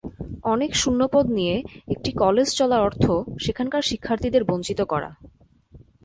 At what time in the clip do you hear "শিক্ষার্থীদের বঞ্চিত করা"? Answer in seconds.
3.81-5.09